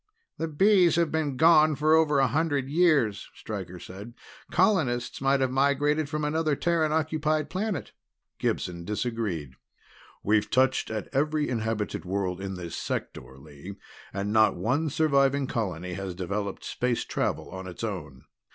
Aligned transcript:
"The 0.39 0.47
Bees 0.47 0.95
have 0.95 1.11
been 1.11 1.37
gone 1.37 1.75
for 1.75 1.93
over 1.93 2.17
a 2.17 2.25
hundred 2.25 2.67
years," 2.67 3.29
Stryker 3.35 3.77
said. 3.79 4.15
"Colonists 4.49 5.21
might 5.21 5.41
have 5.41 5.51
migrated 5.51 6.09
from 6.09 6.25
another 6.25 6.55
Terran 6.55 6.91
occupied 6.91 7.51
planet." 7.51 7.91
Gibson 8.39 8.83
disagreed. 8.83 9.53
"We've 10.23 10.49
touched 10.49 10.89
at 10.89 11.07
every 11.13 11.47
inhabited 11.47 12.03
world 12.03 12.41
in 12.41 12.55
this 12.55 12.75
sector, 12.75 13.37
Lee, 13.37 13.75
and 14.11 14.33
not 14.33 14.55
one 14.55 14.89
surviving 14.89 15.45
colony 15.45 15.93
has 15.93 16.15
developed 16.15 16.63
space 16.63 17.05
travel 17.05 17.51
on 17.51 17.67
its 17.67 17.83
own. 17.83 18.23